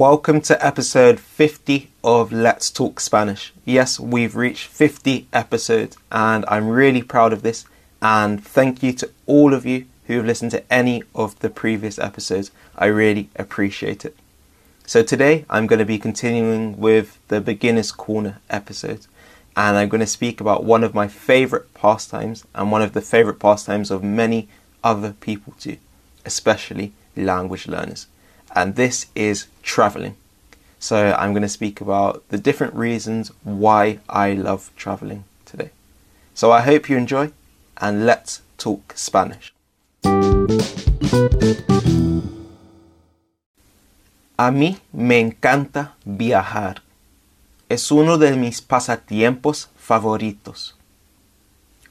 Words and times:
Welcome 0.00 0.40
to 0.42 0.66
episode 0.66 1.20
50 1.20 1.90
of 2.02 2.32
Let's 2.32 2.70
Talk 2.70 3.00
Spanish. 3.00 3.52
Yes, 3.66 4.00
we've 4.00 4.34
reached 4.34 4.66
50 4.68 5.28
episodes 5.30 5.98
and 6.10 6.42
I'm 6.48 6.70
really 6.70 7.02
proud 7.02 7.34
of 7.34 7.42
this. 7.42 7.66
And 8.00 8.42
thank 8.42 8.82
you 8.82 8.94
to 8.94 9.10
all 9.26 9.52
of 9.52 9.66
you 9.66 9.84
who 10.06 10.14
have 10.14 10.24
listened 10.24 10.52
to 10.52 10.72
any 10.72 11.02
of 11.14 11.38
the 11.40 11.50
previous 11.50 11.98
episodes. 11.98 12.50
I 12.78 12.86
really 12.86 13.28
appreciate 13.36 14.06
it. 14.06 14.16
So 14.86 15.02
today 15.02 15.44
I'm 15.50 15.66
going 15.66 15.80
to 15.80 15.84
be 15.84 15.98
continuing 15.98 16.78
with 16.78 17.18
the 17.28 17.42
Beginner's 17.42 17.92
Corner 17.92 18.38
episode. 18.48 19.06
And 19.54 19.76
I'm 19.76 19.90
going 19.90 20.00
to 20.00 20.06
speak 20.06 20.40
about 20.40 20.64
one 20.64 20.82
of 20.82 20.94
my 20.94 21.08
favorite 21.08 21.74
pastimes 21.74 22.46
and 22.54 22.72
one 22.72 22.80
of 22.80 22.94
the 22.94 23.02
favorite 23.02 23.38
pastimes 23.38 23.90
of 23.90 24.02
many 24.02 24.48
other 24.82 25.12
people 25.20 25.52
too, 25.60 25.76
especially 26.24 26.94
language 27.16 27.68
learners 27.68 28.06
and 28.54 28.74
this 28.74 29.06
is 29.14 29.46
traveling. 29.62 30.16
So 30.78 31.14
I'm 31.18 31.32
going 31.32 31.42
to 31.42 31.48
speak 31.48 31.80
about 31.80 32.26
the 32.30 32.38
different 32.38 32.74
reasons 32.74 33.32
why 33.44 33.98
I 34.08 34.32
love 34.32 34.70
traveling 34.76 35.24
today. 35.44 35.70
So 36.34 36.50
I 36.50 36.62
hope 36.62 36.88
you 36.88 36.96
enjoy 36.96 37.32
and 37.76 38.06
let's 38.06 38.42
talk 38.56 38.94
Spanish. 38.96 39.52
A 44.38 44.50
mí 44.50 44.78
me 44.92 45.20
encanta 45.20 45.92
viajar. 46.06 46.82
Es 47.68 47.92
uno 47.92 48.16
de 48.16 48.34
mis 48.36 48.62
pasatiempos 48.62 49.68
favoritos. 49.76 50.74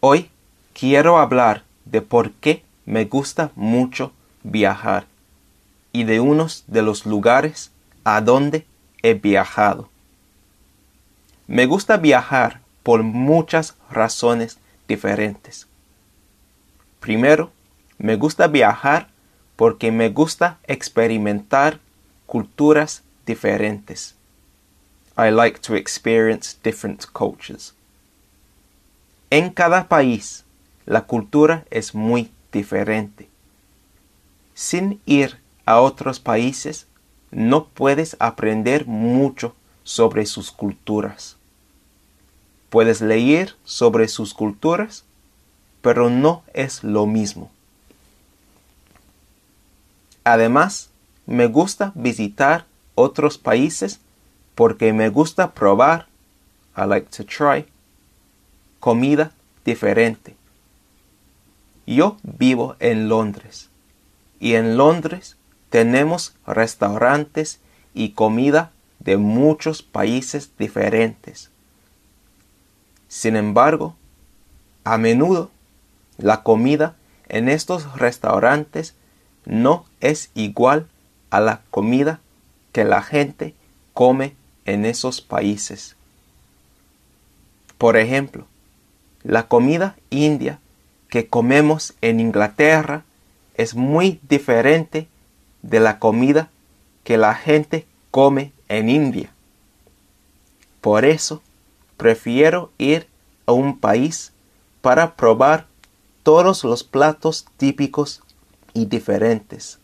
Hoy 0.00 0.28
quiero 0.74 1.16
hablar 1.16 1.62
de 1.86 2.02
por 2.02 2.32
qué 2.32 2.62
me 2.84 3.06
gusta 3.06 3.50
mucho 3.56 4.12
viajar 4.42 5.06
y 5.94 6.02
de 6.02 6.18
unos 6.18 6.64
de 6.66 6.82
los 6.82 7.06
lugares 7.06 7.70
a 8.02 8.20
donde 8.20 8.66
he 9.02 9.14
viajado. 9.14 9.88
Me 11.46 11.66
gusta 11.66 11.96
viajar 11.96 12.60
por 12.82 13.04
muchas 13.04 13.76
razones 13.90 14.58
diferentes. 14.88 15.68
Primero, 16.98 17.52
me 17.96 18.16
gusta 18.16 18.48
viajar 18.48 19.08
porque 19.54 19.92
me 19.92 20.08
gusta 20.08 20.58
experimentar 20.66 21.78
culturas 22.26 23.04
diferentes. 23.24 24.16
I 25.16 25.30
like 25.30 25.60
to 25.60 25.76
experience 25.76 26.56
different 26.64 27.06
cultures. 27.12 27.72
En 29.30 29.50
cada 29.50 29.86
país, 29.86 30.44
la 30.86 31.02
cultura 31.02 31.64
es 31.70 31.94
muy 31.94 32.32
diferente. 32.50 33.28
Sin 34.54 35.00
ir 35.06 35.43
a 35.66 35.80
otros 35.80 36.20
países, 36.20 36.86
no 37.30 37.66
puedes 37.66 38.16
aprender 38.20 38.86
mucho 38.86 39.54
sobre 39.82 40.26
sus 40.26 40.50
culturas. 40.50 41.36
Puedes 42.70 43.00
leer 43.00 43.54
sobre 43.64 44.08
sus 44.08 44.34
culturas, 44.34 45.04
pero 45.80 46.10
no 46.10 46.42
es 46.54 46.82
lo 46.82 47.06
mismo. 47.06 47.50
Además, 50.24 50.90
me 51.26 51.46
gusta 51.46 51.92
visitar 51.94 52.66
otros 52.94 53.38
países 53.38 54.00
porque 54.54 54.92
me 54.92 55.08
gusta 55.08 55.52
probar, 55.52 56.06
I 56.76 56.86
like 56.86 57.08
to 57.16 57.24
try, 57.24 57.66
comida 58.80 59.32
diferente. 59.64 60.36
Yo 61.86 62.16
vivo 62.22 62.76
en 62.80 63.08
Londres 63.08 63.68
y 64.40 64.54
en 64.54 64.76
Londres 64.76 65.36
tenemos 65.70 66.34
restaurantes 66.46 67.60
y 67.94 68.10
comida 68.10 68.72
de 68.98 69.16
muchos 69.16 69.82
países 69.82 70.50
diferentes. 70.58 71.50
Sin 73.08 73.36
embargo, 73.36 73.96
a 74.84 74.98
menudo 74.98 75.50
la 76.18 76.42
comida 76.42 76.96
en 77.28 77.48
estos 77.48 77.98
restaurantes 77.98 78.94
no 79.44 79.84
es 80.00 80.30
igual 80.34 80.88
a 81.30 81.40
la 81.40 81.62
comida 81.70 82.20
que 82.72 82.84
la 82.84 83.02
gente 83.02 83.54
come 83.92 84.34
en 84.64 84.84
esos 84.84 85.20
países. 85.20 85.96
Por 87.78 87.96
ejemplo, 87.96 88.46
la 89.22 89.48
comida 89.48 89.96
india 90.10 90.58
que 91.08 91.28
comemos 91.28 91.94
en 92.00 92.20
Inglaterra 92.20 93.04
es 93.56 93.74
muy 93.74 94.20
diferente 94.28 95.08
de 95.64 95.80
la 95.80 95.98
comida 95.98 96.50
que 97.04 97.16
la 97.16 97.34
gente 97.34 97.86
come 98.10 98.52
en 98.68 98.90
India. 98.90 99.30
Por 100.80 101.04
eso, 101.06 101.42
prefiero 101.96 102.70
ir 102.76 103.08
a 103.46 103.52
un 103.52 103.78
país 103.78 104.32
para 104.82 105.16
probar 105.16 105.66
todos 106.22 106.64
los 106.64 106.84
platos 106.84 107.46
típicos 107.56 108.22
y 108.74 108.84
diferentes. 108.86 109.78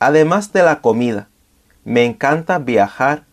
Además 0.00 0.52
de 0.52 0.62
la 0.62 0.80
comida, 0.80 1.28
me 1.84 2.04
encanta 2.04 2.58
viajar 2.58 3.24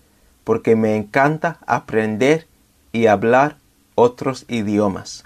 porque 0.44 0.76
me 0.76 0.96
encanta 0.96 1.58
aprender 1.66 2.48
y 2.92 3.08
hablar 3.08 3.58
otros 3.96 4.46
idiomas. 4.48 5.26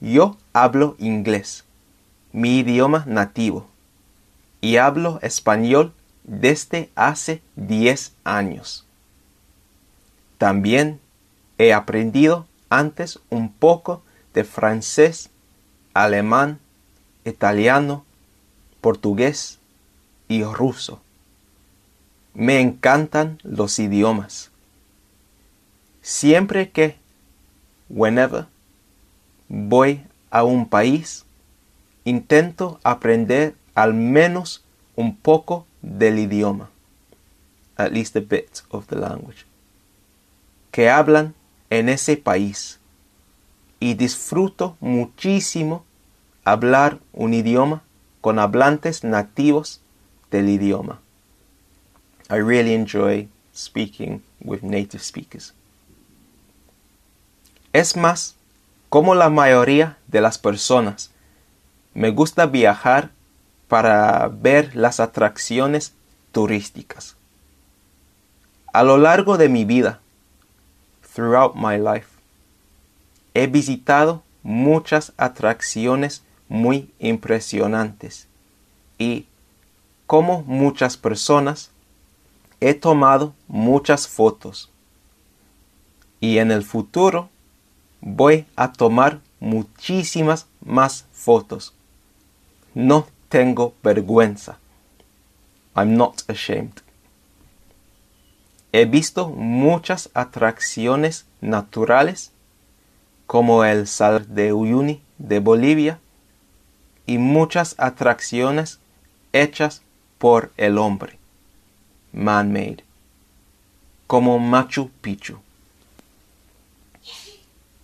Yo 0.00 0.38
hablo 0.54 0.96
inglés 0.98 1.64
mi 2.32 2.58
idioma 2.58 3.04
nativo 3.06 3.66
y 4.60 4.76
hablo 4.76 5.18
español 5.22 5.92
desde 6.24 6.90
hace 6.94 7.42
10 7.56 8.14
años. 8.24 8.86
También 10.38 11.00
he 11.58 11.72
aprendido 11.72 12.46
antes 12.70 13.20
un 13.28 13.52
poco 13.52 14.02
de 14.34 14.44
francés, 14.44 15.30
alemán, 15.94 16.58
italiano, 17.24 18.04
portugués 18.80 19.58
y 20.28 20.42
ruso. 20.42 21.00
Me 22.34 22.60
encantan 22.60 23.38
los 23.42 23.78
idiomas. 23.78 24.50
Siempre 26.00 26.70
que, 26.70 26.96
whenever, 27.88 28.46
voy 29.48 30.02
a 30.30 30.44
un 30.44 30.68
país, 30.68 31.26
intento 32.04 32.80
aprender 32.82 33.54
al 33.74 33.94
menos 33.94 34.64
un 34.96 35.16
poco 35.16 35.66
del 35.80 36.18
idioma, 36.18 36.70
at 37.76 37.92
least 37.92 38.16
a 38.16 38.20
bit 38.20 38.62
of 38.70 38.86
the 38.86 38.96
language, 38.96 39.46
que 40.70 40.90
hablan 40.90 41.34
en 41.70 41.88
ese 41.88 42.16
país 42.16 42.80
y 43.80 43.94
disfruto 43.94 44.76
muchísimo 44.80 45.84
hablar 46.44 46.98
un 47.12 47.34
idioma 47.34 47.82
con 48.20 48.38
hablantes 48.38 49.04
nativos 49.04 49.80
del 50.30 50.48
idioma. 50.48 51.00
I 52.30 52.36
really 52.36 52.74
enjoy 52.74 53.28
speaking 53.54 54.22
with 54.40 54.62
native 54.62 55.02
speakers. 55.02 55.54
Es 57.72 57.96
más, 57.96 58.36
como 58.88 59.14
la 59.14 59.30
mayoría 59.30 59.98
de 60.08 60.20
las 60.20 60.38
personas 60.38 61.11
me 61.94 62.10
gusta 62.10 62.46
viajar 62.46 63.10
para 63.68 64.28
ver 64.28 64.74
las 64.74 65.00
atracciones 65.00 65.94
turísticas. 66.32 67.16
A 68.72 68.82
lo 68.82 68.96
largo 68.96 69.36
de 69.36 69.48
mi 69.48 69.64
vida, 69.64 70.00
throughout 71.14 71.54
my 71.54 71.76
life, 71.76 72.08
he 73.34 73.46
visitado 73.46 74.22
muchas 74.42 75.12
atracciones 75.16 76.22
muy 76.48 76.90
impresionantes 76.98 78.26
y, 78.98 79.26
como 80.06 80.42
muchas 80.42 80.96
personas, 80.96 81.70
he 82.60 82.74
tomado 82.74 83.34
muchas 83.48 84.08
fotos. 84.08 84.70
Y 86.20 86.38
en 86.38 86.50
el 86.50 86.62
futuro 86.62 87.28
voy 88.00 88.46
a 88.56 88.72
tomar 88.72 89.20
muchísimas 89.40 90.46
más 90.64 91.06
fotos 91.12 91.74
no 92.74 93.06
tengo 93.28 93.74
vergüenza. 93.82 94.58
I'm 95.74 95.96
not 95.96 96.22
ashamed. 96.28 96.82
He 98.72 98.84
visto 98.84 99.28
muchas 99.28 100.10
atracciones 100.14 101.26
naturales 101.40 102.32
como 103.26 103.64
el 103.64 103.86
Sal 103.86 104.34
de 104.34 104.52
Uyuni 104.52 105.02
de 105.18 105.40
Bolivia 105.40 105.98
y 107.06 107.18
muchas 107.18 107.74
atracciones 107.78 108.80
hechas 109.32 109.82
por 110.18 110.52
el 110.56 110.78
hombre, 110.78 111.18
man-made, 112.12 112.84
como 114.06 114.38
Machu 114.38 114.90
Picchu. 115.00 115.38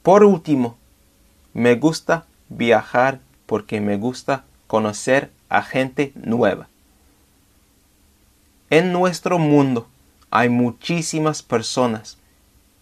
Por 0.02 0.24
último, 0.24 0.76
me 1.52 1.74
gusta 1.74 2.26
viajar 2.48 3.20
porque 3.46 3.80
me 3.80 3.96
gusta 3.96 4.44
conocer 4.68 5.32
a 5.48 5.62
gente 5.62 6.12
nueva. 6.14 6.68
En 8.70 8.92
nuestro 8.92 9.40
mundo 9.40 9.88
hay 10.30 10.48
muchísimas 10.48 11.42
personas 11.42 12.18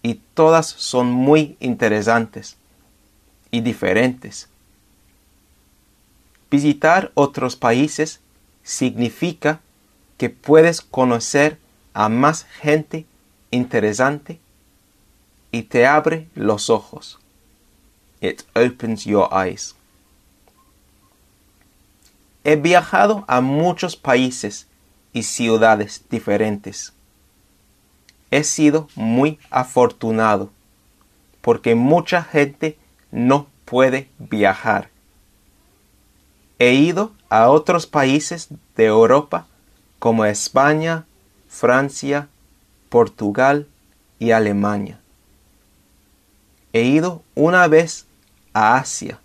y 0.02 0.20
todas 0.34 0.66
son 0.66 1.10
muy 1.10 1.56
interesantes 1.60 2.56
y 3.50 3.60
diferentes. 3.60 4.48
Visitar 6.50 7.12
otros 7.14 7.56
países 7.56 8.20
significa 8.62 9.60
que 10.18 10.28
puedes 10.28 10.80
conocer 10.80 11.58
a 11.94 12.08
más 12.08 12.44
gente 12.44 13.06
interesante 13.50 14.40
y 15.52 15.62
te 15.62 15.86
abre 15.86 16.28
los 16.34 16.68
ojos. 16.68 17.18
It 18.20 18.42
opens 18.54 19.04
your 19.04 19.28
eyes. 19.32 19.74
He 22.48 22.54
viajado 22.54 23.24
a 23.26 23.40
muchos 23.40 23.96
países 23.96 24.68
y 25.12 25.24
ciudades 25.24 26.04
diferentes. 26.08 26.92
He 28.30 28.44
sido 28.44 28.86
muy 28.94 29.40
afortunado 29.50 30.52
porque 31.40 31.74
mucha 31.74 32.22
gente 32.22 32.78
no 33.10 33.48
puede 33.64 34.08
viajar. 34.20 34.90
He 36.60 36.74
ido 36.74 37.10
a 37.30 37.48
otros 37.48 37.88
países 37.88 38.46
de 38.76 38.84
Europa 38.84 39.48
como 39.98 40.24
España, 40.24 41.04
Francia, 41.48 42.28
Portugal 42.90 43.66
y 44.20 44.30
Alemania. 44.30 45.00
He 46.72 46.82
ido 46.82 47.24
una 47.34 47.66
vez 47.66 48.06
a 48.52 48.76
Asia. 48.76 49.18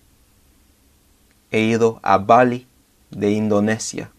He 1.52 1.60
ido 1.60 2.00
a 2.02 2.18
Bali 2.18 2.66
de 3.12 3.32
Indonesia. 3.32 4.10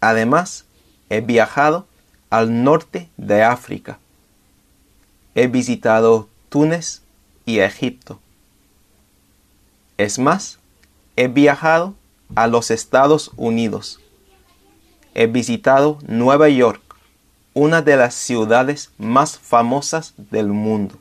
Además, 0.00 0.64
he 1.10 1.20
viajado 1.20 1.86
al 2.30 2.64
norte 2.64 3.08
de 3.16 3.42
África. 3.42 3.98
He 5.34 5.46
visitado 5.46 6.28
Túnez 6.48 7.02
y 7.44 7.58
Egipto. 7.58 8.20
Es 9.96 10.18
más, 10.18 10.58
he 11.16 11.28
viajado 11.28 11.94
a 12.34 12.46
los 12.46 12.70
Estados 12.70 13.30
Unidos. 13.36 14.00
He 15.14 15.26
visitado 15.26 15.98
Nueva 16.06 16.48
York, 16.48 16.82
una 17.52 17.82
de 17.82 17.96
las 17.96 18.14
ciudades 18.14 18.90
más 18.98 19.38
famosas 19.38 20.14
del 20.16 20.48
mundo. 20.48 20.96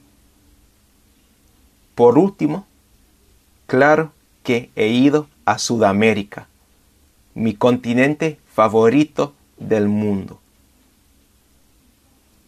Por 1.96 2.18
último, 2.18 2.68
claro 3.66 4.12
que 4.44 4.70
he 4.76 4.88
ido 4.88 5.28
a 5.46 5.58
Sudamérica, 5.58 6.48
mi 7.34 7.54
continente 7.56 8.40
favorito 8.54 9.34
del 9.58 9.88
mundo. 9.88 10.40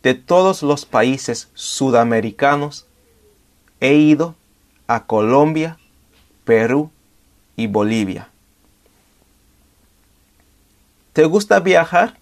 De 0.04 0.14
todos 0.14 0.62
los 0.62 0.86
países 0.86 1.50
sudamericanos, 1.56 2.86
he 3.80 3.96
ido 3.96 4.36
a 4.88 5.06
Colombia, 5.06 5.78
Perú 6.44 6.92
y 7.56 7.68
Bolivia. 7.68 8.30
¿Te 11.14 11.26
gusta 11.26 11.60
viajar? 11.60 12.18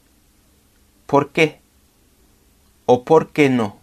¿Por 1.07 1.31
qué? 1.31 1.59
¿O 2.85 3.03
por 3.03 3.31
qué 3.31 3.49
no? 3.49 3.77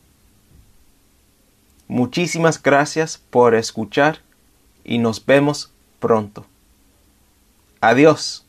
Muchísimas 1.88 2.62
gracias 2.62 3.18
por 3.18 3.54
escuchar 3.54 4.20
y 4.84 4.98
nos 4.98 5.26
vemos 5.26 5.72
pronto. 5.98 6.46
Adiós. 7.82 8.42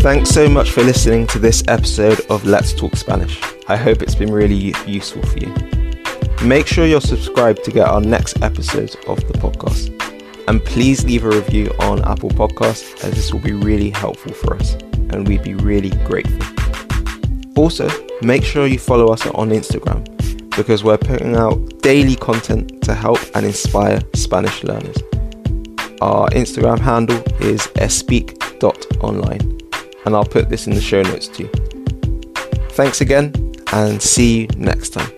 Thanks 0.00 0.30
so 0.30 0.48
much 0.48 0.70
for 0.70 0.82
listening 0.82 1.26
to 1.26 1.38
this 1.38 1.62
episode 1.68 2.20
of 2.30 2.46
Let's 2.46 2.72
Talk 2.72 2.96
Spanish. 2.96 3.38
I 3.68 3.76
hope 3.76 4.00
it's 4.00 4.14
been 4.14 4.32
really 4.32 4.74
useful 4.86 5.20
for 5.22 5.38
you. 5.38 5.54
Make 6.42 6.66
sure 6.66 6.86
you're 6.86 7.02
subscribed 7.02 7.64
to 7.64 7.70
get 7.70 7.86
our 7.86 8.00
next 8.00 8.40
episodes 8.42 8.96
of 9.06 9.18
the 9.28 9.34
podcast. 9.34 9.94
And 10.48 10.64
please 10.64 11.04
leave 11.04 11.24
a 11.24 11.28
review 11.28 11.70
on 11.80 12.02
Apple 12.06 12.30
Podcasts 12.30 13.04
as 13.04 13.12
this 13.12 13.30
will 13.30 13.40
be 13.40 13.52
really 13.52 13.90
helpful 13.90 14.32
for 14.32 14.54
us 14.56 14.72
and 15.10 15.28
we'd 15.28 15.42
be 15.42 15.54
really 15.54 15.90
grateful. 16.06 16.40
Also, 17.58 17.90
make 18.22 18.42
sure 18.42 18.66
you 18.66 18.78
follow 18.78 19.12
us 19.12 19.26
on 19.26 19.50
Instagram 19.50 20.17
because 20.58 20.82
we're 20.82 20.98
putting 20.98 21.36
out 21.36 21.56
daily 21.82 22.16
content 22.16 22.82
to 22.82 22.92
help 22.92 23.20
and 23.34 23.46
inspire 23.46 24.00
Spanish 24.14 24.64
learners. 24.64 24.96
Our 26.02 26.28
Instagram 26.30 26.80
handle 26.80 27.22
is 27.40 27.68
espeak.online, 27.76 29.40
and 30.04 30.16
I'll 30.16 30.24
put 30.24 30.48
this 30.50 30.66
in 30.66 30.74
the 30.74 30.80
show 30.80 31.02
notes 31.02 31.28
too. 31.28 31.48
Thanks 32.72 33.00
again, 33.00 33.32
and 33.72 34.02
see 34.02 34.40
you 34.40 34.48
next 34.56 34.90
time. 34.90 35.10